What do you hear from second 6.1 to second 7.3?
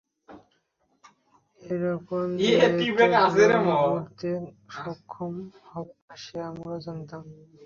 সেটা আমরা জানতাম!